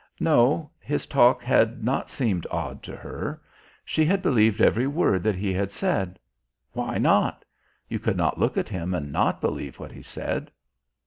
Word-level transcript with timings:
No, 0.19 0.71
his 0.79 1.05
talk 1.05 1.43
had 1.43 1.83
not 1.83 2.09
seemed 2.09 2.47
odd 2.49 2.81
to 2.81 2.95
her. 2.95 3.39
She 3.85 4.03
had 4.03 4.23
believed 4.23 4.59
every 4.59 4.87
word 4.87 5.21
that 5.21 5.35
he 5.35 5.53
had 5.53 5.71
said. 5.71 6.17
Why 6.71 6.97
not? 6.97 7.45
You 7.87 7.99
could 7.99 8.17
not 8.17 8.39
look 8.39 8.57
at 8.57 8.69
him 8.69 8.95
and 8.95 9.11
not 9.11 9.41
believe 9.41 9.77
what 9.79 9.91
he 9.91 10.01
said. 10.01 10.49